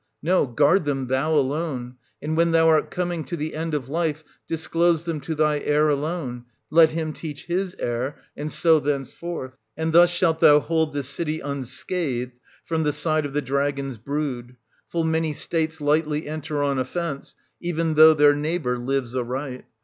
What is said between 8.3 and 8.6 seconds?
and